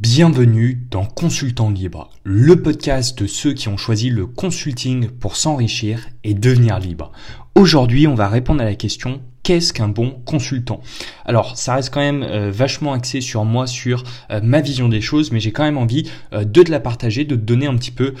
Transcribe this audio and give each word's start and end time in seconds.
Bienvenue 0.00 0.86
dans 0.90 1.04
Consultant 1.04 1.68
Libre, 1.68 2.08
le 2.24 2.62
podcast 2.62 3.18
de 3.18 3.26
ceux 3.26 3.52
qui 3.52 3.68
ont 3.68 3.76
choisi 3.76 4.08
le 4.08 4.26
consulting 4.26 5.10
pour 5.10 5.36
s'enrichir 5.36 6.08
et 6.24 6.32
devenir 6.32 6.78
libre. 6.78 7.12
Aujourd'hui, 7.54 8.06
on 8.06 8.14
va 8.14 8.30
répondre 8.30 8.62
à 8.62 8.64
la 8.64 8.76
question 8.76 9.20
qu'est-ce 9.50 9.72
qu'un 9.72 9.88
bon 9.88 10.12
consultant? 10.24 10.80
Alors, 11.24 11.58
ça 11.58 11.74
reste 11.74 11.92
quand 11.92 11.98
même 11.98 12.22
euh, 12.22 12.52
vachement 12.52 12.92
axé 12.92 13.20
sur 13.20 13.44
moi, 13.44 13.66
sur 13.66 14.04
euh, 14.30 14.40
ma 14.44 14.60
vision 14.60 14.88
des 14.88 15.00
choses, 15.00 15.32
mais 15.32 15.40
j'ai 15.40 15.50
quand 15.50 15.64
même 15.64 15.76
envie 15.76 16.08
euh, 16.32 16.44
de 16.44 16.62
te 16.62 16.70
la 16.70 16.78
partager, 16.78 17.24
de 17.24 17.34
te 17.34 17.40
donner 17.40 17.66
un 17.66 17.74
petit 17.74 17.90
peu 17.90 18.14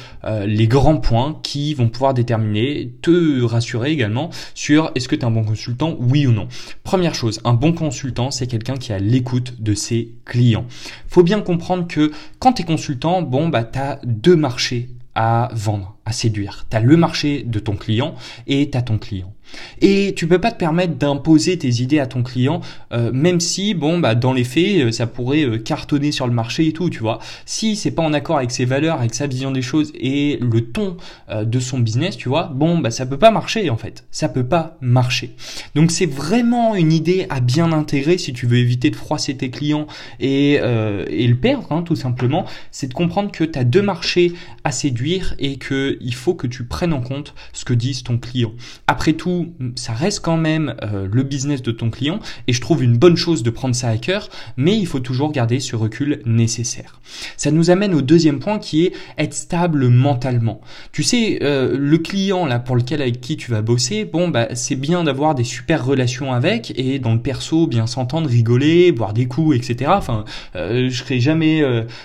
les 0.44 0.66
grands 0.66 0.96
points 0.96 1.38
qui 1.44 1.72
vont 1.74 1.88
pouvoir 1.88 2.14
déterminer, 2.14 2.92
te 3.00 3.44
rassurer 3.44 3.92
également 3.92 4.30
sur 4.54 4.90
est-ce 4.96 5.06
que 5.06 5.14
tu 5.14 5.22
es 5.22 5.24
un 5.24 5.30
bon 5.30 5.44
consultant, 5.44 5.96
oui 6.00 6.26
ou 6.26 6.32
non. 6.32 6.48
Première 6.82 7.14
chose, 7.14 7.40
un 7.44 7.54
bon 7.54 7.72
consultant, 7.72 8.32
c'est 8.32 8.48
quelqu'un 8.48 8.74
qui 8.74 8.92
a 8.92 8.98
l'écoute 8.98 9.62
de 9.62 9.74
ses 9.74 10.12
clients. 10.24 10.64
Faut 11.06 11.22
bien 11.22 11.42
comprendre 11.42 11.86
que 11.86 12.10
quand 12.40 12.54
tu 12.54 12.62
es 12.62 12.64
consultant, 12.64 13.22
bon, 13.22 13.48
bah, 13.48 13.62
tu 13.62 13.78
as 13.78 14.00
deux 14.04 14.36
marchés 14.36 14.90
à 15.14 15.48
vendre, 15.52 15.96
à 16.10 16.12
séduire. 16.12 16.66
Tu 16.68 16.76
as 16.76 16.80
le 16.80 16.96
marché 16.96 17.44
de 17.44 17.60
ton 17.60 17.76
client 17.76 18.16
et 18.48 18.68
tu 18.68 18.76
as 18.76 18.82
ton 18.82 18.98
client. 18.98 19.32
Et 19.80 20.14
tu 20.16 20.26
peux 20.26 20.38
pas 20.38 20.52
te 20.52 20.58
permettre 20.58 20.94
d'imposer 20.94 21.58
tes 21.58 21.82
idées 21.82 21.98
à 21.98 22.06
ton 22.06 22.22
client, 22.22 22.60
euh, 22.92 23.10
même 23.12 23.40
si, 23.40 23.74
bon, 23.74 23.98
bah, 23.98 24.14
dans 24.14 24.32
les 24.32 24.44
faits, 24.44 24.80
euh, 24.80 24.92
ça 24.92 25.06
pourrait 25.06 25.44
euh, 25.44 25.58
cartonner 25.58 26.12
sur 26.12 26.26
le 26.26 26.32
marché 26.32 26.66
et 26.66 26.72
tout, 26.72 26.90
tu 26.90 27.00
vois. 27.00 27.18
Si 27.46 27.76
c'est 27.76 27.90
pas 27.90 28.02
en 28.02 28.12
accord 28.12 28.38
avec 28.38 28.50
ses 28.50 28.64
valeurs, 28.64 28.98
avec 28.98 29.14
sa 29.14 29.26
vision 29.26 29.50
des 29.50 29.62
choses 29.62 29.92
et 29.98 30.38
le 30.40 30.60
ton 30.60 30.96
de 31.30 31.60
son 31.60 31.78
business, 31.78 32.16
tu 32.16 32.28
vois, 32.28 32.50
bon, 32.54 32.78
bah, 32.78 32.90
ça 32.90 33.06
peut 33.06 33.18
pas 33.18 33.30
marcher, 33.30 33.70
en 33.70 33.76
fait. 33.76 34.04
Ça 34.10 34.28
peut 34.28 34.46
pas 34.46 34.76
marcher. 34.80 35.34
Donc, 35.74 35.90
c'est 35.90 36.06
vraiment 36.06 36.74
une 36.74 36.92
idée 36.92 37.26
à 37.30 37.40
bien 37.40 37.72
intégrer 37.72 38.18
si 38.18 38.32
tu 38.32 38.46
veux 38.46 38.58
éviter 38.58 38.90
de 38.90 38.96
froisser 38.96 39.36
tes 39.36 39.50
clients 39.50 39.86
et, 40.18 40.54
et 40.54 41.26
le 41.26 41.36
perdre, 41.36 41.70
hein, 41.70 41.82
tout 41.82 41.96
simplement. 41.96 42.44
C'est 42.70 42.88
de 42.88 42.94
comprendre 42.94 43.30
que 43.30 43.44
tu 43.44 43.58
as 43.58 43.64
deux 43.64 43.82
marchés 43.82 44.32
à 44.64 44.72
séduire 44.72 45.34
et 45.38 45.56
que 45.56 45.98
il 46.00 46.14
faut 46.14 46.34
que 46.34 46.46
tu 46.46 46.64
prennes 46.64 46.92
en 46.92 47.00
compte 47.00 47.34
ce 47.52 47.64
que 47.64 47.74
disent 47.74 48.02
ton 48.02 48.18
client. 48.18 48.52
Après 48.86 49.12
tout, 49.12 49.52
ça 49.76 49.92
reste 49.92 50.20
quand 50.20 50.36
même 50.36 50.74
euh, 50.82 51.08
le 51.10 51.22
business 51.22 51.62
de 51.62 51.72
ton 51.72 51.90
client 51.90 52.20
et 52.46 52.52
je 52.52 52.60
trouve 52.60 52.82
une 52.82 52.96
bonne 52.96 53.16
chose 53.16 53.42
de 53.42 53.50
prendre 53.50 53.74
ça 53.74 53.88
à 53.88 53.96
cœur, 53.96 54.28
mais 54.56 54.76
il 54.76 54.86
faut 54.86 55.00
toujours 55.00 55.32
garder 55.32 55.60
ce 55.60 55.76
recul 55.76 56.22
nécessaire. 56.24 57.00
Ça 57.36 57.50
nous 57.50 57.70
amène 57.70 57.94
au 57.94 58.02
deuxième 58.02 58.38
point 58.38 58.58
qui 58.58 58.84
est 58.86 58.92
être 59.18 59.34
stable 59.34 59.88
mentalement. 59.88 60.60
Tu 60.92 61.02
sais, 61.02 61.38
euh, 61.42 61.76
le 61.78 61.98
client 61.98 62.46
là 62.46 62.58
pour 62.58 62.76
lequel 62.76 63.02
avec 63.02 63.20
qui 63.20 63.36
tu 63.36 63.50
vas 63.50 63.62
bosser, 63.62 64.04
bon 64.04 64.28
bah 64.28 64.48
c'est 64.54 64.76
bien 64.76 65.04
d'avoir 65.04 65.34
des 65.34 65.44
super 65.44 65.84
relations 65.84 66.32
avec 66.32 66.72
et 66.78 66.98
dans 66.98 67.14
le 67.14 67.20
perso 67.20 67.66
bien 67.66 67.86
s'entendre, 67.86 68.28
rigoler, 68.28 68.92
boire 68.92 69.12
des 69.12 69.26
coups, 69.26 69.56
etc. 69.56 69.90
Enfin, 69.94 70.24
euh, 70.56 70.88
je 70.90 71.02
serai 71.02 71.20
jamais, 71.20 71.60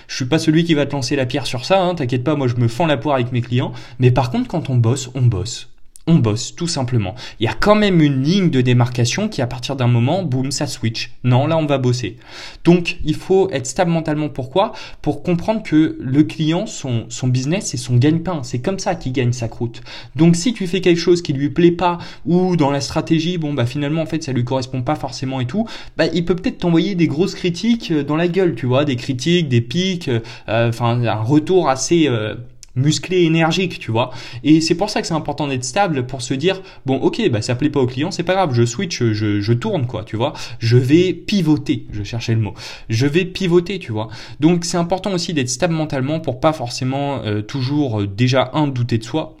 je 0.08 0.14
suis 0.14 0.24
pas 0.24 0.38
celui 0.38 0.64
qui 0.64 0.74
va 0.74 0.86
te 0.86 0.92
lancer 0.92 1.16
la 1.16 1.26
pierre 1.26 1.46
sur 1.46 1.64
ça. 1.64 1.82
Hein, 1.82 1.94
T'inquiète 1.94 2.24
pas, 2.24 2.34
moi 2.34 2.48
je 2.48 2.56
me 2.56 2.68
fends 2.68 2.86
la 2.86 2.96
poire 2.96 3.16
avec 3.16 3.32
mes 3.32 3.40
clients. 3.40 3.72
Mais 3.98 4.10
par 4.10 4.30
contre, 4.30 4.48
quand 4.48 4.70
on 4.70 4.76
bosse, 4.76 5.10
on 5.14 5.22
bosse 5.22 5.68
on 6.08 6.16
bosse, 6.16 6.54
tout 6.54 6.68
simplement. 6.68 7.16
Il 7.40 7.44
y 7.44 7.48
a 7.48 7.54
quand 7.54 7.74
même 7.74 8.00
une 8.00 8.22
ligne 8.22 8.48
de 8.48 8.60
démarcation 8.60 9.28
qui, 9.28 9.42
à 9.42 9.46
partir 9.48 9.74
d'un 9.74 9.88
moment, 9.88 10.22
boum, 10.22 10.52
ça 10.52 10.68
switch. 10.68 11.10
Non, 11.24 11.48
là, 11.48 11.58
on 11.58 11.66
va 11.66 11.78
bosser. 11.78 12.16
Donc, 12.64 12.98
il 13.04 13.16
faut 13.16 13.50
être 13.50 13.66
stable 13.66 13.90
mentalement. 13.90 14.28
Pourquoi? 14.28 14.72
Pour 15.02 15.24
comprendre 15.24 15.64
que 15.64 15.96
le 16.00 16.22
client, 16.22 16.66
son, 16.66 17.06
son 17.08 17.26
business, 17.26 17.66
c'est 17.66 17.76
son 17.76 17.96
gagne-pain. 17.96 18.42
C'est 18.44 18.60
comme 18.60 18.78
ça 18.78 18.94
qu'il 18.94 19.12
gagne 19.12 19.32
sa 19.32 19.48
croûte. 19.48 19.82
Donc, 20.14 20.36
si 20.36 20.54
tu 20.54 20.68
fais 20.68 20.80
quelque 20.80 21.00
chose 21.00 21.22
qui 21.22 21.32
lui 21.32 21.50
plaît 21.50 21.72
pas 21.72 21.98
ou 22.24 22.56
dans 22.56 22.70
la 22.70 22.80
stratégie, 22.80 23.36
bon, 23.36 23.52
bah, 23.52 23.66
finalement, 23.66 24.02
en 24.02 24.06
fait, 24.06 24.22
ça 24.22 24.32
lui 24.32 24.44
correspond 24.44 24.82
pas 24.82 24.94
forcément 24.94 25.40
et 25.40 25.46
tout, 25.46 25.66
bah, 25.96 26.06
il 26.14 26.24
peut 26.24 26.36
peut-être 26.36 26.58
t'envoyer 26.58 26.94
des 26.94 27.08
grosses 27.08 27.34
critiques 27.34 27.90
euh, 27.90 28.04
dans 28.04 28.16
la 28.16 28.28
gueule, 28.28 28.54
tu 28.54 28.66
vois, 28.66 28.84
des 28.84 28.96
critiques, 28.96 29.48
des 29.48 29.60
pics, 29.60 30.08
euh, 30.08 30.20
enfin, 30.46 31.04
un 31.04 31.22
retour 31.22 31.68
assez, 31.68 32.06
euh, 32.06 32.36
musclé, 32.76 33.22
énergique, 33.22 33.78
tu 33.78 33.90
vois. 33.90 34.10
Et 34.44 34.60
c'est 34.60 34.74
pour 34.74 34.90
ça 34.90 35.00
que 35.00 35.06
c'est 35.06 35.14
important 35.14 35.48
d'être 35.48 35.64
stable 35.64 36.06
pour 36.06 36.22
se 36.22 36.34
dire 36.34 36.62
bon, 36.84 36.96
ok, 36.96 37.28
bah 37.30 37.42
ça 37.42 37.54
plaît 37.54 37.70
pas 37.70 37.80
au 37.80 37.86
client, 37.86 38.10
c'est 38.10 38.22
pas 38.22 38.34
grave, 38.34 38.52
je 38.52 38.64
switch, 38.64 39.02
je, 39.02 39.52
tourne 39.52 39.86
quoi, 39.86 40.04
tu 40.04 40.16
vois. 40.16 40.34
Je 40.58 40.76
vais 40.76 41.12
pivoter, 41.12 41.86
je 41.92 42.02
cherchais 42.02 42.34
le 42.34 42.40
mot. 42.40 42.54
Je 42.88 43.06
vais 43.06 43.24
pivoter, 43.24 43.78
tu 43.78 43.92
vois. 43.92 44.08
Donc 44.40 44.64
c'est 44.64 44.76
important 44.76 45.12
aussi 45.12 45.32
d'être 45.32 45.48
stable 45.48 45.74
mentalement 45.74 46.20
pour 46.20 46.40
pas 46.40 46.52
forcément 46.52 47.22
euh, 47.24 47.42
toujours 47.42 48.02
euh, 48.02 48.06
déjà 48.06 48.50
un 48.52 48.66
douter 48.68 48.98
de 48.98 49.04
soi 49.04 49.35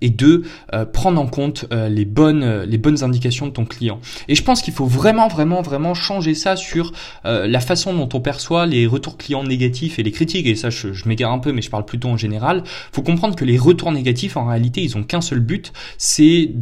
et 0.00 0.10
deux, 0.10 0.42
euh, 0.72 0.84
prendre 0.84 1.20
en 1.20 1.26
compte 1.26 1.66
euh, 1.72 1.88
les 1.88 2.04
bonnes 2.04 2.42
euh, 2.42 2.66
les 2.66 2.78
bonnes 2.78 3.02
indications 3.02 3.46
de 3.46 3.52
ton 3.52 3.64
client. 3.64 4.00
Et 4.28 4.34
je 4.34 4.42
pense 4.42 4.62
qu'il 4.62 4.74
faut 4.74 4.86
vraiment 4.86 5.28
vraiment 5.28 5.62
vraiment 5.62 5.94
changer 5.94 6.34
ça 6.34 6.56
sur 6.56 6.92
la 7.24 7.60
façon 7.60 7.94
dont 7.94 8.08
on 8.14 8.20
perçoit 8.20 8.66
les 8.66 8.86
retours 8.86 9.16
clients 9.16 9.42
négatifs 9.44 9.98
et 9.98 10.02
les 10.02 10.12
critiques. 10.12 10.46
Et 10.46 10.54
ça, 10.54 10.70
je, 10.70 10.92
je 10.92 11.08
m'égare 11.08 11.32
un 11.32 11.38
peu, 11.38 11.52
mais 11.52 11.62
je 11.62 11.70
parle 11.70 11.84
plutôt 11.84 12.08
en 12.08 12.16
général. 12.16 12.62
Faut 12.92 13.02
comprendre 13.02 13.36
que 13.36 13.44
les 13.44 13.58
retours 13.58 13.92
négatifs, 13.92 14.36
en 14.36 14.46
réalité, 14.46 14.82
ils 14.82 14.96
ont 14.96 15.02
qu'un 15.02 15.20
seul 15.20 15.40
but, 15.40 15.72
c'est 15.98 16.52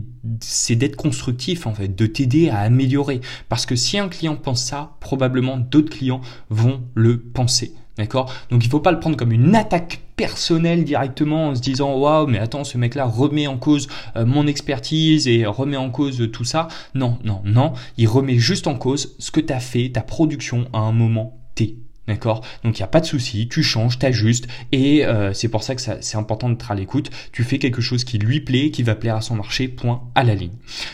c'est 0.41 0.77
d'être 0.77 0.97
constructif 0.97 1.67
en 1.67 1.75
fait, 1.75 1.95
de 1.95 2.07
t'aider 2.07 2.49
à 2.49 2.61
améliorer. 2.61 3.21
Parce 3.49 3.67
que 3.67 3.77
si 3.77 3.99
un 3.99 4.09
client 4.09 4.37
pense 4.37 4.65
ça, 4.65 4.97
probablement 5.01 5.59
d'autres 5.59 5.91
clients 5.91 6.21
vont 6.51 6.83
le 6.95 7.21
penser. 7.21 7.75
D'accord? 7.97 8.33
Donc 8.51 8.65
il 8.65 8.71
faut 8.71 8.81
pas 8.81 8.91
le 8.91 8.99
prendre 8.99 9.17
comme 9.17 9.31
une 9.31 9.55
attaque 9.55 10.01
personnelle 10.17 10.85
directement 10.85 11.49
en 11.49 11.55
se 11.55 11.61
disant 11.61 11.97
waouh 11.97 12.27
mais 12.27 12.39
attends 12.39 12.65
ce 12.65 12.77
mec 12.79 12.95
là 12.95 13.05
remet 13.05 13.47
en 13.47 13.57
cause 13.57 13.89
euh, 14.17 14.27
mon 14.27 14.47
expertise 14.47 15.29
et 15.29 15.47
remet 15.47 15.77
en 15.77 15.91
cause 15.91 16.29
tout 16.33 16.45
ça. 16.45 16.69
Non, 16.95 17.19
non, 17.25 17.41
non, 17.45 17.73
il 17.97 18.09
remet 18.09 18.39
juste 18.39 18.67
en 18.67 18.75
cause 18.75 19.15
ce 19.19 19.31
que 19.31 19.41
tu 19.41 19.53
as 19.53 19.61
fait, 19.61 19.91
ta 19.91 20.01
production 20.01 20.67
à 20.73 20.79
un 20.79 20.93
moment 20.93 21.39
T. 21.55 21.84
D'accord? 22.07 22.45
Donc 22.63 22.79
il 22.79 22.83
n'y 22.83 22.85
a 22.85 22.89
pas 22.89 23.01
de 23.01 23.07
souci, 23.07 23.49
tu 23.49 23.63
changes, 23.63 23.99
tu 23.99 24.05
ajustes 24.05 24.47
et 24.73 25.07
euh, 25.07 25.33
c'est 25.33 25.49
pour 25.49 25.63
ça 25.63 25.75
que 25.75 25.81
c'est 25.81 26.17
important 26.17 26.51
d'être 26.51 26.71
à 26.71 26.75
l'écoute. 26.75 27.11
Tu 27.33 27.45
fais 27.45 27.59
quelque 27.59 27.81
chose 27.81 28.05
qui 28.05 28.19
lui 28.19 28.41
plaît, 28.41 28.71
qui 28.71 28.83
va 28.83 28.95
plaire 28.95 29.17
à 29.17 29.21
son 29.23 29.37
marché, 29.37 29.69
point 29.69 30.03
à 30.15 30.23
la 30.23 30.35
ligne. 30.35 30.53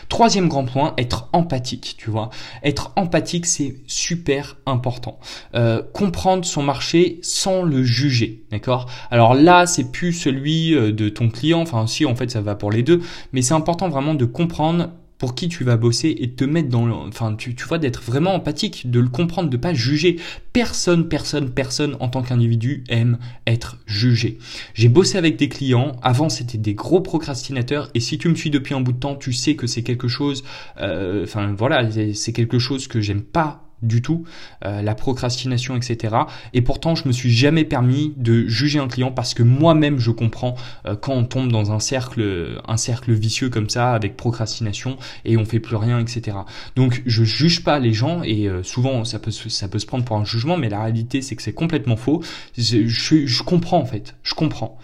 Troisième 0.09 0.47
grand 0.47 0.65
point, 0.65 0.95
être 0.99 1.29
empathique, 1.33 1.97
tu 1.99 2.11
vois. 2.11 2.31
Être 2.63 2.93
empathique, 2.95 3.47
c'est 3.47 3.77
super 3.89 4.57
important. 4.67 5.19
Euh, 5.57 5.83
comprendre 5.93 6.45
son 6.45 6.63
marché 6.63 7.19
sans 7.23 7.63
le 7.63 7.83
juger, 7.83 8.45
d'accord? 8.53 8.89
Alors 9.11 9.35
là, 9.35 9.67
c'est 9.67 9.91
plus 9.91 10.13
celui 10.13 10.75
euh, 10.75 10.93
de 10.93 11.09
ton 11.09 11.29
client, 11.29 11.61
enfin 11.61 11.89
si 11.89 12.07
en 12.07 12.15
fait 12.15 12.31
ça 12.31 12.41
va 12.41 12.55
pour 12.55 12.71
les 12.71 12.85
deux, 12.85 13.01
mais 13.33 13.43
c'est 13.43 13.55
important 13.55 13.89
vraiment 13.89 14.15
de 14.15 14.25
comprendre 14.25 14.91
pour 15.21 15.35
qui 15.35 15.49
tu 15.49 15.65
vas 15.65 15.77
bosser 15.77 16.17
et 16.19 16.31
te 16.31 16.45
mettre 16.45 16.71
dans 16.71 16.87
le, 16.87 16.95
enfin 16.95 17.37
tu, 17.37 17.55
tu 17.55 17.65
vois 17.67 17.79
d'être 17.79 18.03
vraiment 18.03 18.35
empathique, 18.35 18.91
de 18.91 18.99
le 18.99 19.09
comprendre, 19.09 19.51
de 19.51 19.57
pas 19.57 19.75
juger. 19.75 20.17
Personne, 20.55 21.09
personne, 21.09 21.51
personne 21.51 21.97
en 22.01 22.09
tant 22.09 22.23
qu'individu 22.23 22.83
aime 22.89 23.19
être 23.47 23.79
jugé. 23.87 24.39
J'ai 24.75 24.89
bossé 24.89 25.19
avec 25.19 25.37
des 25.37 25.51
clients. 25.51 25.93
Avant 26.03 26.31
c'était 26.31 26.59
des 26.59 26.75
gros 26.75 27.03
procrastinateurs 27.03 27.91
et 27.95 28.01
si 28.01 28.17
tu 28.17 28.29
me 28.31 28.35
suis 28.35 28.51
depuis 28.51 28.75
un 28.75 28.81
bout 28.81 28.93
de 28.93 28.99
temps, 28.99 29.15
tu 29.15 29.35
sais 29.35 29.55
que 29.57 29.67
c'est 29.67 29.83
quelque 29.83 30.09
chose, 30.09 30.43
euh, 30.81 31.25
enfin 31.25 31.55
voilà, 31.57 31.89
c'est 32.15 32.33
quelque 32.33 32.59
chose 32.59 32.89
que 32.89 33.01
j'aime 33.03 33.23
pas 33.23 33.70
du 33.83 34.03
tout, 34.03 34.25
euh, 34.65 34.83
la 34.83 34.95
procrastination, 34.95 35.77
etc. 35.77 36.15
Et 36.53 36.61
pourtant, 36.61 36.95
je 36.95 37.09
me 37.09 37.13
suis 37.13 37.31
jamais 37.31 37.65
permis 37.65 38.13
de 38.17 38.47
juger 38.47 38.79
un 38.79 38.89
client 38.89 39.11
parce 39.11 39.35
que 39.35 39.43
moi-même, 39.43 39.99
je 39.99 40.11
comprends 40.11 40.55
euh, 40.87 40.97
quand 40.97 41.15
on 41.15 41.25
tombe 41.25 41.51
dans 41.51 41.73
un 41.73 41.81
cercle, 41.81 42.61
un 42.67 42.77
cercle 42.77 43.13
vicieux 43.13 43.49
comme 43.49 43.71
ça 43.71 43.93
avec 43.93 44.17
procrastination 44.17 44.97
et 45.25 45.37
on 45.37 45.45
fait 45.45 45.61
plus 45.61 45.77
rien, 45.77 45.99
etc. 45.99 46.37
Donc, 46.77 47.03
je 47.07 47.25
juge 47.25 47.65
pas 47.65 47.79
les 47.79 47.93
gens 47.93 48.23
et 48.23 48.49
euh, 48.49 48.63
souvent 48.63 49.05
ça 49.05 49.19
peut 49.19 49.31
ça 49.31 49.69
peut 49.69 49.79
se 49.79 49.87
prendre 49.87 50.05
pour 50.05 50.17
un 50.17 50.25
jugement, 50.25 50.57
mais 50.57 50.69
la 50.69 50.83
réalité 50.83 51.23
c'est 51.23 51.37
que 51.37 51.43
c'est 51.43 51.53
complètement 51.53 51.97
faux. 51.97 52.23
Je, 52.59 52.87
je, 52.87 53.43
comprends 53.43 53.79
en 53.79 53.87
fait, 53.87 54.15
je 54.23 54.35
comprends. 54.35 54.79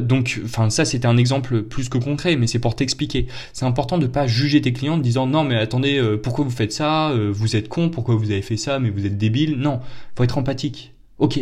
donc, 0.00 0.40
enfin 0.44 0.70
ça 0.70 0.84
c'était 0.84 1.06
un 1.06 1.16
exemple 1.16 1.62
plus 1.62 1.88
que 1.88 1.98
concret, 1.98 2.36
mais 2.36 2.46
c'est 2.46 2.58
pour 2.58 2.74
t'expliquer. 2.74 3.26
C'est 3.52 3.66
important 3.66 3.98
de 3.98 4.06
pas 4.06 4.26
juger 4.26 4.60
tes 4.60 4.72
clients 4.72 4.94
en 4.94 4.98
disant 4.98 5.26
non 5.26 5.44
mais 5.44 5.56
attendez 5.56 6.00
pourquoi 6.22 6.44
vous 6.44 6.50
faites 6.50 6.72
ça, 6.72 7.12
vous 7.32 7.56
êtes 7.56 7.68
con, 7.68 7.90
pourquoi 7.90 8.14
vous 8.14 8.29
avez 8.32 8.42
fait 8.42 8.56
ça, 8.56 8.78
mais 8.78 8.90
vous 8.90 9.06
êtes 9.06 9.18
débile. 9.18 9.56
Non, 9.56 9.80
faut 10.16 10.24
être 10.24 10.38
empathique. 10.38 10.94
Ok, 11.18 11.38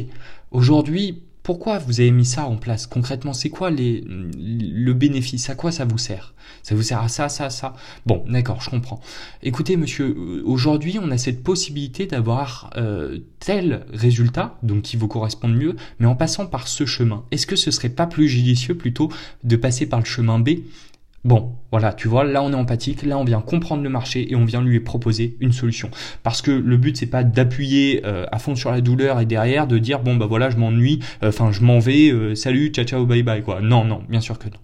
aujourd'hui, 0.50 1.22
pourquoi 1.48 1.78
vous 1.78 2.00
avez 2.00 2.10
mis 2.10 2.26
ça 2.26 2.44
en 2.44 2.56
place 2.56 2.86
Concrètement, 2.86 3.32
c'est 3.32 3.48
quoi 3.48 3.70
les, 3.70 4.04
le 4.06 4.92
bénéfice? 4.92 5.48
À 5.48 5.54
quoi 5.54 5.72
ça 5.72 5.86
vous 5.86 5.96
sert? 5.96 6.34
Ça 6.62 6.74
vous 6.74 6.82
sert 6.82 7.00
à 7.00 7.08
ça, 7.08 7.30
ça, 7.30 7.48
ça? 7.48 7.74
Bon, 8.04 8.22
d'accord, 8.28 8.60
je 8.60 8.68
comprends. 8.68 9.00
Écoutez, 9.42 9.78
monsieur, 9.78 10.14
euh, 10.14 10.42
aujourd'hui, 10.44 10.98
on 11.00 11.10
a 11.10 11.16
cette 11.16 11.42
possibilité 11.42 12.04
d'avoir 12.04 12.68
euh, 12.76 13.20
tel 13.38 13.86
résultat, 13.94 14.58
donc 14.62 14.82
qui 14.82 14.98
vous 14.98 15.08
correspond 15.08 15.48
mieux, 15.48 15.76
mais 15.98 16.06
en 16.06 16.16
passant 16.16 16.44
par 16.44 16.68
ce 16.68 16.84
chemin. 16.84 17.24
Est-ce 17.30 17.46
que 17.46 17.56
ce 17.56 17.70
serait 17.70 17.88
pas 17.88 18.06
plus 18.06 18.28
judicieux 18.28 18.76
plutôt 18.76 19.10
de 19.42 19.56
passer 19.56 19.86
par 19.86 20.00
le 20.00 20.04
chemin 20.04 20.38
B 20.38 20.50
Bon, 21.28 21.52
voilà, 21.70 21.92
tu 21.92 22.08
vois, 22.08 22.24
là 22.24 22.42
on 22.42 22.52
est 22.52 22.54
empathique, 22.54 23.02
là 23.02 23.18
on 23.18 23.24
vient 23.24 23.42
comprendre 23.42 23.82
le 23.82 23.90
marché 23.90 24.32
et 24.32 24.34
on 24.34 24.46
vient 24.46 24.62
lui 24.62 24.80
proposer 24.80 25.36
une 25.40 25.52
solution. 25.52 25.90
Parce 26.22 26.40
que 26.40 26.50
le 26.50 26.78
but 26.78 26.96
c'est 26.96 27.04
pas 27.04 27.22
d'appuyer 27.22 28.00
euh, 28.06 28.24
à 28.32 28.38
fond 28.38 28.56
sur 28.56 28.70
la 28.70 28.80
douleur 28.80 29.20
et 29.20 29.26
derrière 29.26 29.66
de 29.66 29.76
dire 29.76 30.00
bon 30.00 30.16
bah 30.16 30.24
voilà 30.24 30.48
je 30.48 30.56
m'ennuie, 30.56 31.00
euh, 31.22 31.28
enfin 31.28 31.52
je 31.52 31.60
m'en 31.60 31.80
vais, 31.80 32.08
euh, 32.08 32.34
salut, 32.34 32.68
ciao 32.68 32.86
ciao, 32.86 33.04
bye 33.04 33.22
bye 33.22 33.42
quoi. 33.42 33.60
Non, 33.60 33.84
non, 33.84 34.00
bien 34.08 34.22
sûr 34.22 34.38
que 34.38 34.46
non. 34.46 34.56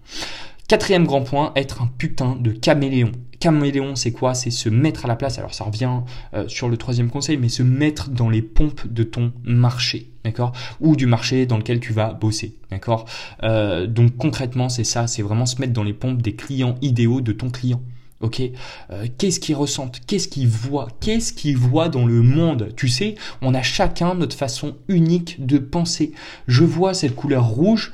Quatrième 0.67 1.05
grand 1.05 1.21
point, 1.21 1.51
être 1.55 1.83
un 1.83 1.89
putain 1.99 2.35
de 2.39 2.49
caméléon 2.49 3.11
caméléon, 3.45 3.95
c'est 3.95 4.11
quoi? 4.11 4.33
C'est 4.33 4.49
se 4.49 4.69
mettre 4.69 5.05
à 5.05 5.07
la 5.07 5.15
place. 5.15 5.37
Alors 5.37 5.53
ça 5.53 5.65
revient 5.65 5.99
euh, 6.33 6.47
sur 6.47 6.67
le 6.67 6.77
troisième 6.77 7.11
conseil, 7.11 7.37
mais 7.37 7.47
se 7.47 7.61
mettre 7.61 8.09
dans 8.09 8.27
les 8.27 8.41
pompes 8.41 8.87
de 8.87 9.03
ton 9.03 9.33
marché, 9.43 10.09
d'accord? 10.23 10.51
Ou 10.81 10.95
du 10.95 11.05
marché 11.05 11.45
dans 11.45 11.57
lequel 11.57 11.79
tu 11.79 11.93
vas 11.93 12.13
bosser, 12.13 12.55
d'accord? 12.71 13.05
Euh, 13.43 13.85
Donc 13.85 14.17
concrètement, 14.17 14.67
c'est 14.67 14.83
ça, 14.83 15.05
c'est 15.05 15.21
vraiment 15.21 15.45
se 15.45 15.61
mettre 15.61 15.73
dans 15.73 15.83
les 15.83 15.93
pompes 15.93 16.23
des 16.23 16.33
clients 16.33 16.75
idéaux 16.81 17.21
de 17.21 17.33
ton 17.33 17.51
client. 17.51 17.83
Ok, 18.19 18.41
euh, 18.89 19.05
qu'est-ce 19.19 19.39
qu'ils 19.39 19.55
ressentent, 19.55 20.01
qu'est-ce 20.07 20.27
qu'ils 20.27 20.47
voient, 20.47 20.87
qu'est-ce 20.99 21.31
qu'ils 21.31 21.57
voient 21.57 21.89
dans 21.89 22.07
le 22.07 22.23
monde? 22.23 22.73
Tu 22.75 22.87
sais, 22.87 23.13
on 23.43 23.53
a 23.53 23.61
chacun 23.61 24.15
notre 24.15 24.35
façon 24.35 24.77
unique 24.87 25.45
de 25.45 25.59
penser. 25.59 26.13
Je 26.47 26.63
vois 26.63 26.95
cette 26.95 27.13
couleur 27.13 27.45
rouge, 27.45 27.93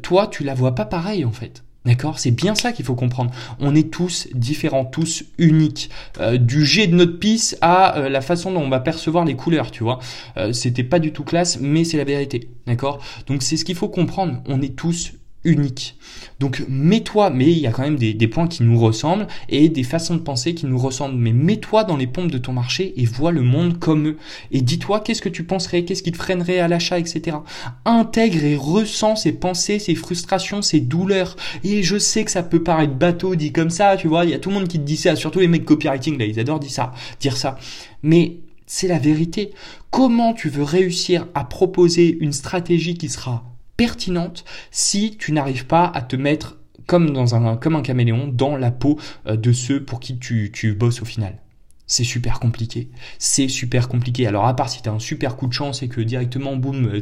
toi 0.00 0.28
tu 0.28 0.44
la 0.44 0.54
vois 0.54 0.74
pas 0.74 0.86
pareil 0.86 1.26
en 1.26 1.32
fait. 1.32 1.62
D'accord? 1.84 2.18
C'est 2.18 2.30
bien 2.30 2.54
ça 2.54 2.72
qu'il 2.72 2.84
faut 2.84 2.94
comprendre. 2.94 3.32
On 3.58 3.74
est 3.74 3.90
tous 3.90 4.28
différents, 4.34 4.84
tous 4.84 5.24
uniques. 5.38 5.90
Euh, 6.20 6.38
du 6.38 6.64
jet 6.64 6.86
de 6.86 6.94
notre 6.94 7.18
pisse 7.18 7.56
à 7.60 7.98
euh, 7.98 8.08
la 8.08 8.20
façon 8.20 8.52
dont 8.52 8.60
on 8.60 8.68
va 8.68 8.78
percevoir 8.80 9.24
les 9.24 9.34
couleurs, 9.34 9.70
tu 9.70 9.82
vois. 9.82 9.98
Euh, 10.36 10.52
C'était 10.52 10.84
pas 10.84 11.00
du 11.00 11.12
tout 11.12 11.24
classe, 11.24 11.58
mais 11.60 11.84
c'est 11.84 11.96
la 11.96 12.04
vérité. 12.04 12.48
D'accord? 12.66 13.00
Donc 13.26 13.42
c'est 13.42 13.56
ce 13.56 13.64
qu'il 13.64 13.74
faut 13.74 13.88
comprendre. 13.88 14.42
On 14.46 14.62
est 14.62 14.76
tous 14.76 15.12
unique. 15.44 15.96
Donc 16.38 16.64
mets-toi, 16.68 17.30
mais 17.30 17.50
il 17.50 17.58
y 17.58 17.66
a 17.66 17.72
quand 17.72 17.82
même 17.82 17.96
des, 17.96 18.28
points 18.28 18.48
qui 18.48 18.62
nous 18.62 18.78
ressemblent 18.78 19.26
et 19.48 19.68
des 19.68 19.82
façons 19.82 20.14
de 20.14 20.20
penser 20.20 20.54
qui 20.54 20.66
nous 20.66 20.78
ressemblent. 20.78 21.16
Mais 21.16 21.32
mets-toi 21.32 21.84
dans 21.84 21.96
les 21.96 22.06
pompes 22.06 22.30
de 22.30 22.38
ton 22.38 22.52
marché 22.52 22.94
et 22.96 23.04
vois 23.04 23.32
le 23.32 23.42
monde 23.42 23.78
comme 23.78 24.08
eux. 24.08 24.16
Et 24.50 24.60
dis-toi 24.60 25.00
qu'est-ce 25.00 25.22
que 25.22 25.28
tu 25.28 25.44
penserais, 25.44 25.84
qu'est-ce 25.84 26.02
qui 26.02 26.12
te 26.12 26.16
freinerait 26.16 26.58
à 26.58 26.68
l'achat, 26.68 26.98
etc. 26.98 27.38
Intègre 27.84 28.44
et 28.44 28.56
ressens 28.56 29.16
ces 29.16 29.32
pensées, 29.32 29.78
ces 29.78 29.94
frustrations, 29.94 30.62
ces 30.62 30.80
douleurs. 30.80 31.36
Et 31.64 31.82
je 31.82 31.98
sais 31.98 32.24
que 32.24 32.30
ça 32.30 32.42
peut 32.42 32.62
paraître 32.62 32.94
bateau 32.94 33.34
dit 33.34 33.52
comme 33.52 33.70
ça, 33.70 33.96
tu 33.96 34.08
vois. 34.08 34.24
Il 34.24 34.30
y 34.30 34.34
a 34.34 34.38
tout 34.38 34.50
le 34.50 34.56
monde 34.56 34.68
qui 34.68 34.78
te 34.78 34.84
dit 34.84 34.96
ça, 34.96 35.16
surtout 35.16 35.40
les 35.40 35.48
mecs 35.48 35.64
copywriting 35.64 36.18
là, 36.18 36.24
ils 36.24 36.38
adorent 36.40 36.60
dire 36.60 36.70
ça, 36.70 36.92
dire 37.20 37.36
ça. 37.36 37.58
Mais 38.02 38.38
c'est 38.66 38.88
la 38.88 38.98
vérité. 38.98 39.52
Comment 39.90 40.32
tu 40.32 40.48
veux 40.48 40.62
réussir 40.62 41.26
à 41.34 41.44
proposer 41.44 42.16
une 42.20 42.32
stratégie 42.32 42.94
qui 42.94 43.08
sera 43.08 43.51
pertinente 43.76 44.44
si 44.70 45.16
tu 45.16 45.32
n'arrives 45.32 45.66
pas 45.66 45.86
à 45.86 46.02
te 46.02 46.16
mettre 46.16 46.58
comme 46.86 47.10
dans 47.12 47.34
un 47.34 47.56
comme 47.56 47.76
un 47.76 47.82
caméléon 47.82 48.28
dans 48.28 48.56
la 48.56 48.70
peau 48.70 48.98
euh, 49.26 49.36
de 49.36 49.52
ceux 49.52 49.84
pour 49.84 50.00
qui 50.00 50.18
tu, 50.18 50.50
tu 50.52 50.74
bosses 50.74 51.02
au 51.02 51.04
final. 51.04 51.38
C'est 51.86 52.04
super 52.04 52.40
compliqué. 52.40 52.88
C'est 53.18 53.48
super 53.48 53.88
compliqué. 53.88 54.26
Alors 54.26 54.46
à 54.46 54.56
part 54.56 54.70
si 54.70 54.80
tu 54.80 54.88
as 54.88 54.92
un 54.92 54.98
super 54.98 55.36
coup 55.36 55.46
de 55.46 55.52
chance 55.52 55.82
et 55.82 55.88
que 55.88 56.00
directement, 56.00 56.56
boum, 56.56 56.86
euh, 56.86 57.00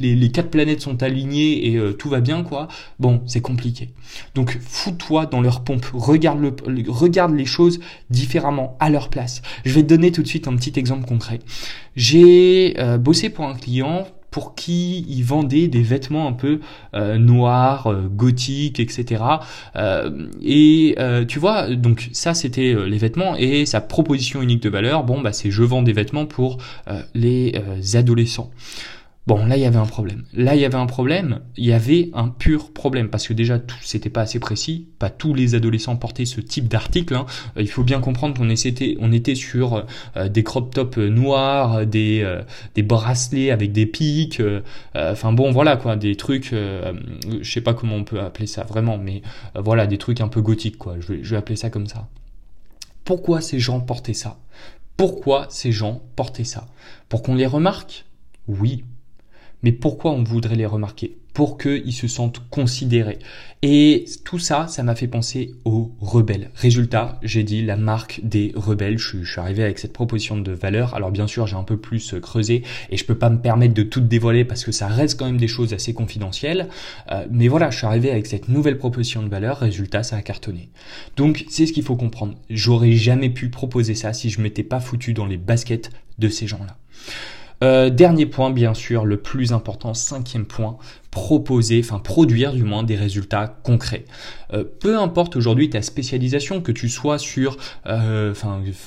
les, 0.00 0.16
les 0.16 0.30
quatre 0.30 0.50
planètes 0.50 0.80
sont 0.80 1.02
alignées 1.02 1.68
et 1.68 1.76
euh, 1.76 1.92
tout 1.92 2.08
va 2.08 2.20
bien, 2.20 2.42
quoi. 2.42 2.66
Bon, 2.98 3.22
c'est 3.26 3.40
compliqué. 3.40 3.90
Donc 4.34 4.58
fous-toi 4.60 5.26
dans 5.26 5.40
leur 5.40 5.62
pompe. 5.62 5.86
Regarde, 5.92 6.40
le, 6.40 6.52
regarde 6.88 7.34
les 7.34 7.44
choses 7.44 7.78
différemment, 8.10 8.76
à 8.80 8.90
leur 8.90 9.10
place. 9.10 9.42
Je 9.64 9.74
vais 9.74 9.82
te 9.82 9.88
donner 9.88 10.10
tout 10.10 10.22
de 10.22 10.28
suite 10.28 10.48
un 10.48 10.56
petit 10.56 10.76
exemple 10.76 11.06
concret. 11.06 11.38
J'ai 11.94 12.74
bossé 12.98 13.30
pour 13.30 13.46
un 13.46 13.54
client 13.54 14.06
pour 14.32 14.56
qui 14.56 15.04
il 15.08 15.22
vendait 15.22 15.68
des 15.68 15.82
vêtements 15.82 16.26
un 16.26 16.32
peu 16.32 16.58
euh, 16.94 17.18
noirs, 17.18 17.86
euh, 17.86 18.08
gothiques, 18.08 18.80
etc. 18.80 19.22
et 20.42 20.96
euh, 20.98 21.24
tu 21.24 21.38
vois, 21.38 21.68
donc 21.68 22.08
ça 22.12 22.34
c'était 22.34 22.74
les 22.74 22.98
vêtements 22.98 23.36
et 23.36 23.66
sa 23.66 23.80
proposition 23.80 24.42
unique 24.42 24.62
de 24.62 24.70
valeur, 24.70 25.04
bon 25.04 25.20
bah 25.20 25.32
c'est 25.32 25.52
je 25.52 25.62
vends 25.62 25.82
des 25.82 25.92
vêtements 25.92 26.26
pour 26.26 26.58
les 27.14 27.54
adolescents. 27.94 28.50
Bon, 29.28 29.46
là, 29.46 29.56
il 29.56 29.62
y 29.62 29.66
avait 29.66 29.78
un 29.78 29.86
problème. 29.86 30.24
Là, 30.32 30.56
il 30.56 30.60
y 30.60 30.64
avait 30.64 30.74
un 30.74 30.86
problème. 30.86 31.42
Il 31.56 31.64
y 31.64 31.72
avait 31.72 32.10
un 32.12 32.26
pur 32.28 32.72
problème 32.72 33.08
parce 33.08 33.28
que 33.28 33.32
déjà, 33.32 33.60
tout 33.60 33.76
c'était 33.80 34.10
pas 34.10 34.22
assez 34.22 34.40
précis. 34.40 34.88
Pas 34.98 35.10
tous 35.10 35.32
les 35.32 35.54
adolescents 35.54 35.94
portaient 35.94 36.24
ce 36.24 36.40
type 36.40 36.66
d'article. 36.66 37.14
Hein. 37.14 37.26
Il 37.56 37.68
faut 37.68 37.84
bien 37.84 38.00
comprendre 38.00 38.36
qu'on 38.36 38.50
était, 38.50 38.96
on 38.98 39.12
était 39.12 39.36
sur 39.36 39.84
euh, 40.16 40.28
des 40.28 40.42
crop 40.42 40.74
tops 40.74 40.98
noirs, 40.98 41.86
des 41.86 42.22
euh, 42.24 42.42
des 42.74 42.82
bracelets 42.82 43.52
avec 43.52 43.70
des 43.70 43.86
pics. 43.86 44.40
Euh, 44.40 44.60
enfin 44.96 45.32
bon, 45.32 45.52
voilà 45.52 45.76
quoi, 45.76 45.94
des 45.94 46.16
trucs. 46.16 46.50
je 46.52 47.50
sais 47.50 47.60
pas 47.60 47.74
comment 47.74 47.94
on 47.94 48.04
peut 48.04 48.20
appeler 48.20 48.48
ça 48.48 48.64
vraiment, 48.64 48.98
mais 48.98 49.22
voilà, 49.54 49.86
des 49.86 49.98
trucs 49.98 50.20
un 50.20 50.28
peu 50.28 50.42
gothiques 50.42 50.78
quoi. 50.78 50.96
Je 50.98 51.12
vais, 51.12 51.22
je 51.22 51.30
vais 51.30 51.36
appeler 51.36 51.56
ça 51.56 51.70
comme 51.70 51.86
ça. 51.86 52.08
Pourquoi 53.04 53.40
ces 53.40 53.60
gens 53.60 53.78
portaient 53.80 54.14
ça? 54.14 54.38
Pourquoi 54.96 55.46
ces 55.48 55.70
gens 55.70 56.02
portaient 56.16 56.44
ça? 56.44 56.66
Pour 57.08 57.22
qu'on 57.22 57.36
les 57.36 57.46
remarque? 57.46 58.04
Oui, 58.48 58.84
mais 59.62 59.72
pourquoi 59.72 60.12
on 60.12 60.24
voudrait 60.24 60.56
les 60.56 60.66
remarquer? 60.66 61.16
Pour 61.34 61.56
qu'ils 61.56 61.94
se 61.94 62.08
sentent 62.08 62.42
considérés. 62.50 63.18
Et 63.62 64.04
tout 64.26 64.38
ça, 64.38 64.66
ça 64.68 64.82
m'a 64.82 64.94
fait 64.94 65.06
penser 65.06 65.54
aux 65.64 65.92
rebelles. 65.98 66.50
Résultat, 66.54 67.18
j'ai 67.22 67.42
dit 67.42 67.64
la 67.64 67.76
marque 67.76 68.20
des 68.22 68.52
rebelles. 68.54 68.98
Je, 68.98 69.24
suis 69.24 69.40
arrivé 69.40 69.62
avec 69.62 69.78
cette 69.78 69.94
proposition 69.94 70.36
de 70.36 70.52
valeur. 70.52 70.94
Alors 70.94 71.10
bien 71.10 71.26
sûr, 71.26 71.46
j'ai 71.46 71.56
un 71.56 71.62
peu 71.62 71.78
plus 71.78 72.14
creusé 72.20 72.64
et 72.90 72.98
je 72.98 73.04
peux 73.06 73.14
pas 73.14 73.30
me 73.30 73.38
permettre 73.38 73.72
de 73.72 73.82
tout 73.82 74.00
dévoiler 74.00 74.44
parce 74.44 74.62
que 74.62 74.72
ça 74.72 74.88
reste 74.88 75.18
quand 75.18 75.24
même 75.24 75.38
des 75.38 75.48
choses 75.48 75.72
assez 75.72 75.94
confidentielles. 75.94 76.68
Euh, 77.10 77.24
mais 77.30 77.48
voilà, 77.48 77.70
je 77.70 77.78
suis 77.78 77.86
arrivé 77.86 78.10
avec 78.10 78.26
cette 78.26 78.48
nouvelle 78.48 78.76
proposition 78.76 79.22
de 79.22 79.28
valeur. 79.28 79.60
Résultat, 79.60 80.02
ça 80.02 80.16
a 80.16 80.22
cartonné. 80.22 80.68
Donc 81.16 81.46
c'est 81.48 81.64
ce 81.64 81.72
qu'il 81.72 81.84
faut 81.84 81.96
comprendre. 81.96 82.34
J'aurais 82.50 82.92
jamais 82.92 83.30
pu 83.30 83.48
proposer 83.48 83.94
ça 83.94 84.12
si 84.12 84.28
je 84.28 84.42
m'étais 84.42 84.64
pas 84.64 84.80
foutu 84.80 85.14
dans 85.14 85.26
les 85.26 85.38
baskets 85.38 85.90
de 86.18 86.28
ces 86.28 86.46
gens-là. 86.46 86.76
Euh, 87.62 87.90
dernier 87.90 88.26
point, 88.26 88.50
bien 88.50 88.74
sûr, 88.74 89.04
le 89.04 89.16
plus 89.16 89.52
important, 89.52 89.94
cinquième 89.94 90.46
point, 90.46 90.76
proposer, 91.10 91.80
enfin 91.84 92.00
produire 92.00 92.52
du 92.52 92.64
moins 92.64 92.82
des 92.82 92.96
résultats 92.96 93.56
concrets. 93.62 94.04
Euh, 94.52 94.64
peu 94.80 94.98
importe 94.98 95.36
aujourd'hui 95.36 95.70
ta 95.70 95.80
spécialisation, 95.80 96.60
que 96.60 96.72
tu 96.72 96.88
sois 96.88 97.18
sur, 97.18 97.56
euh, 97.86 98.34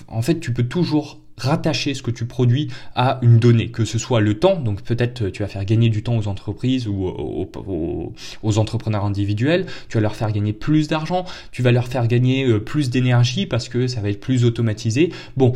en 0.10 0.22
fait, 0.22 0.40
tu 0.40 0.52
peux 0.52 0.64
toujours 0.64 1.20
rattacher 1.38 1.94
ce 1.94 2.02
que 2.02 2.12
tu 2.12 2.26
produis 2.26 2.70
à 2.96 3.20
une 3.22 3.40
donnée, 3.40 3.68
que 3.70 3.84
ce 3.84 3.98
soit 3.98 4.22
le 4.22 4.40
temps, 4.40 4.58
donc 4.58 4.82
peut-être 4.84 5.28
tu 5.30 5.44
vas 5.44 5.50
faire 5.50 5.66
gagner 5.66 5.90
du 5.90 6.02
temps 6.02 6.16
aux 6.16 6.30
entreprises 6.30 6.88
ou 6.88 7.06
aux, 7.06 8.14
aux, 8.42 8.58
entrepreneurs 8.58 9.04
individuels, 9.04 9.66
tu 9.90 9.98
vas 9.98 10.02
leur 10.02 10.16
faire 10.16 10.32
gagner 10.32 10.54
plus 10.54 10.88
d'argent, 10.88 11.26
tu 11.52 11.62
vas 11.62 11.74
leur 11.74 11.90
faire 11.90 12.08
gagner 12.08 12.58
plus 12.60 12.90
d'énergie 12.90 13.48
parce 13.48 13.68
que 13.68 13.88
ça 13.88 14.00
va 14.00 14.10
être 14.10 14.22
plus 14.22 14.46
automatisé. 14.46 15.12
Bon, 15.36 15.52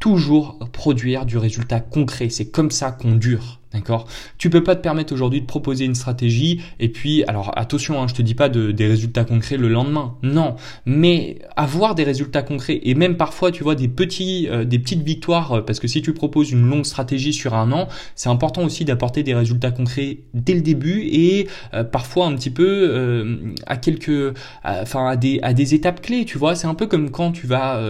toujours 0.00 0.58
produire 0.72 1.26
du 1.26 1.38
résultat 1.38 1.78
concret. 1.80 2.30
C'est 2.30 2.50
comme 2.50 2.70
ça 2.70 2.90
qu'on 2.90 3.14
dure. 3.14 3.59
D'accord? 3.72 4.08
Tu 4.36 4.50
peux 4.50 4.64
pas 4.64 4.74
te 4.74 4.80
permettre 4.80 5.12
aujourd'hui 5.12 5.40
de 5.40 5.46
proposer 5.46 5.84
une 5.84 5.94
stratégie 5.94 6.60
et 6.80 6.88
puis, 6.88 7.22
alors 7.28 7.56
attention, 7.56 8.02
hein, 8.02 8.08
je 8.08 8.14
te 8.14 8.22
dis 8.22 8.34
pas 8.34 8.48
de, 8.48 8.72
des 8.72 8.88
résultats 8.88 9.24
concrets 9.24 9.56
le 9.56 9.68
lendemain, 9.68 10.16
non, 10.24 10.56
mais 10.86 11.38
avoir 11.54 11.94
des 11.94 12.02
résultats 12.02 12.42
concrets 12.42 12.80
et 12.82 12.96
même 12.96 13.16
parfois, 13.16 13.52
tu 13.52 13.62
vois, 13.62 13.76
des 13.76 13.86
petits, 13.86 14.48
euh, 14.50 14.64
des 14.64 14.80
petites 14.80 15.04
victoires, 15.04 15.52
euh, 15.52 15.60
parce 15.60 15.78
que 15.78 15.86
si 15.86 16.02
tu 16.02 16.12
proposes 16.12 16.50
une 16.50 16.68
longue 16.68 16.84
stratégie 16.84 17.32
sur 17.32 17.54
un 17.54 17.70
an, 17.70 17.86
c'est 18.16 18.28
important 18.28 18.64
aussi 18.64 18.84
d'apporter 18.84 19.22
des 19.22 19.34
résultats 19.34 19.70
concrets 19.70 20.18
dès 20.34 20.54
le 20.54 20.62
début 20.62 21.02
et 21.04 21.46
euh, 21.72 21.84
parfois 21.84 22.26
un 22.26 22.34
petit 22.34 22.50
peu 22.50 23.50
à 23.66 23.76
quelques, 23.76 24.34
enfin 24.64 25.06
à, 25.10 25.16
des 25.16 25.38
à 25.42 25.52
des 25.52 25.74
étapes 25.74 26.00
clés, 26.00 26.24
tu 26.24 26.38
vois. 26.38 26.56
C'est 26.56 26.66
un 26.66 26.74
peu 26.74 26.88
comme 26.88 27.10
quand 27.10 27.30
tu 27.30 27.46
vas, 27.46 27.80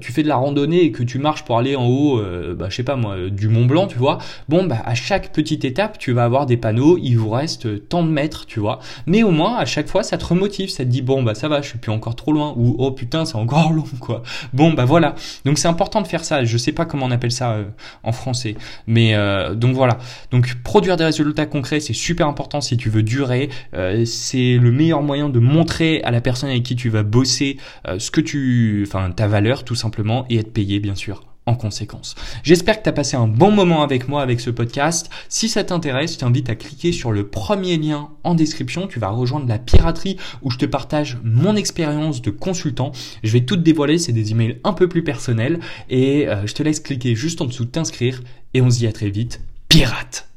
tu 0.00 0.12
fais 0.12 0.22
de 0.22 0.28
la 0.28 0.36
randonnée 0.36 0.84
et 0.84 0.92
que 0.92 1.02
tu 1.02 1.18
marches 1.18 1.44
pour 1.44 1.58
aller 1.58 1.74
en 1.74 1.86
haut, 1.86 2.22
bah 2.54 2.66
je 2.68 2.76
sais 2.76 2.82
pas 2.82 2.96
moi, 2.96 3.16
du 3.30 3.48
Mont 3.48 3.66
Blanc, 3.66 3.86
tu 3.86 3.98
vois. 3.98 4.18
Bon 4.48 4.64
bah 4.64 4.82
à 4.92 4.94
chaque 4.94 5.32
petite 5.32 5.64
étape, 5.64 5.96
tu 5.96 6.12
vas 6.12 6.24
avoir 6.24 6.44
des 6.44 6.58
panneaux, 6.58 6.98
il 7.00 7.14
vous 7.14 7.30
reste 7.30 7.88
tant 7.88 8.02
de 8.02 8.10
mètres, 8.10 8.44
tu 8.44 8.60
vois. 8.60 8.78
Mais 9.06 9.22
au 9.22 9.30
moins, 9.30 9.56
à 9.56 9.64
chaque 9.64 9.88
fois, 9.88 10.02
ça 10.02 10.18
te 10.18 10.24
remotive, 10.26 10.68
ça 10.68 10.84
te 10.84 10.90
dit, 10.90 11.00
bon, 11.00 11.22
bah 11.22 11.34
ça 11.34 11.48
va, 11.48 11.62
je 11.62 11.68
suis 11.68 11.78
plus 11.78 11.90
encore 11.90 12.14
trop 12.14 12.30
loin, 12.30 12.52
ou 12.58 12.76
oh 12.78 12.90
putain, 12.90 13.24
c'est 13.24 13.36
encore 13.36 13.72
long, 13.72 13.86
quoi. 14.00 14.22
Bon, 14.52 14.74
bah 14.74 14.84
voilà. 14.84 15.14
Donc 15.46 15.56
c'est 15.56 15.68
important 15.68 16.02
de 16.02 16.06
faire 16.06 16.26
ça. 16.26 16.44
Je 16.44 16.58
sais 16.58 16.72
pas 16.72 16.84
comment 16.84 17.06
on 17.06 17.10
appelle 17.10 17.32
ça 17.32 17.52
euh, 17.52 17.64
en 18.02 18.12
français. 18.12 18.54
Mais 18.86 19.14
euh, 19.14 19.54
donc 19.54 19.74
voilà. 19.74 19.96
Donc 20.30 20.56
produire 20.62 20.98
des 20.98 21.04
résultats 21.04 21.46
concrets, 21.46 21.80
c'est 21.80 21.94
super 21.94 22.28
important 22.28 22.60
si 22.60 22.76
tu 22.76 22.90
veux 22.90 23.02
durer. 23.02 23.48
Euh, 23.72 24.04
c'est 24.04 24.58
le 24.58 24.72
meilleur 24.72 25.00
moyen 25.00 25.30
de 25.30 25.38
montrer 25.38 26.02
à 26.02 26.10
la 26.10 26.20
personne 26.20 26.50
avec 26.50 26.64
qui 26.64 26.76
tu 26.76 26.90
vas 26.90 27.02
bosser 27.02 27.56
ce 27.96 28.10
que 28.10 28.20
tu, 28.20 28.84
enfin 28.86 29.10
ta 29.10 29.26
valeur 29.26 29.64
tout 29.64 29.74
simplement, 29.74 30.26
et 30.28 30.36
être 30.36 30.52
payé 30.52 30.80
bien 30.80 30.94
sûr 30.94 31.31
en 31.46 31.54
conséquence. 31.54 32.14
J'espère 32.42 32.78
que 32.78 32.84
tu 32.84 32.88
as 32.88 32.92
passé 32.92 33.16
un 33.16 33.26
bon 33.26 33.50
moment 33.50 33.82
avec 33.82 34.08
moi 34.08 34.22
avec 34.22 34.40
ce 34.40 34.50
podcast. 34.50 35.10
Si 35.28 35.48
ça 35.48 35.64
t'intéresse, 35.64 36.14
je 36.14 36.18
t'invite 36.18 36.48
à 36.48 36.54
cliquer 36.54 36.92
sur 36.92 37.12
le 37.12 37.26
premier 37.26 37.76
lien 37.76 38.10
en 38.24 38.34
description. 38.34 38.86
Tu 38.86 38.98
vas 38.98 39.08
rejoindre 39.08 39.48
la 39.48 39.58
piraterie 39.58 40.16
où 40.42 40.50
je 40.50 40.58
te 40.58 40.66
partage 40.66 41.18
mon 41.24 41.56
expérience 41.56 42.22
de 42.22 42.30
consultant. 42.30 42.92
Je 43.22 43.32
vais 43.32 43.44
tout 43.44 43.56
te 43.56 43.62
dévoiler, 43.62 43.98
c'est 43.98 44.12
des 44.12 44.30
emails 44.30 44.60
un 44.64 44.72
peu 44.72 44.88
plus 44.88 45.02
personnels 45.02 45.60
et 45.90 46.28
euh, 46.28 46.46
je 46.46 46.54
te 46.54 46.62
laisse 46.62 46.80
cliquer 46.80 47.14
juste 47.14 47.40
en 47.40 47.46
dessous 47.46 47.64
de 47.64 47.70
t'inscrire 47.70 48.22
et 48.54 48.62
on 48.62 48.70
se 48.70 48.78
dit 48.78 48.86
à 48.86 48.92
très 48.92 49.10
vite. 49.10 49.40
Pirate 49.68 50.31